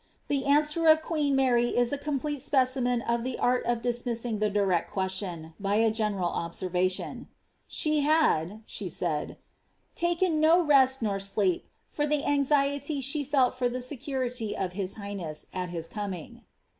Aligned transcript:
The 0.29 0.41
Bn«wer 0.47 0.91
of 0.91 1.03
queen 1.03 1.35
Mary 1.35 1.77
is 1.77 1.93
a 1.93 1.95
complete 1.99 2.41
specimen 2.41 3.03
of 3.03 3.23
the 3.23 3.37
art 3.37 3.63
of 3.67 3.83
dismissing 3.83 4.39
the 4.39 4.49
question 4.89 5.39
direct, 5.41 5.53
by 5.61 5.75
a 5.75 5.91
general 5.91 6.29
observation. 6.29 7.27
She 7.67 7.99
had," 7.99 8.63
she 8.65 8.89
said," 8.89 9.37
taken 9.95 10.39
neither 10.39 10.63
rest 10.63 11.03
nor 11.03 11.19
sleep 11.19 11.67
For 11.87 12.07
the 12.07 12.23
anxie^ 12.23 12.77
■he 12.97 13.27
fell 13.27 13.51
for 13.51 13.69
the 13.69 13.79
security 13.83 14.57
of 14.57 14.73
his 14.73 14.95
highness 14.95 15.45
at 15.53 15.69
his 15.69 15.87
coming." 15.87 16.45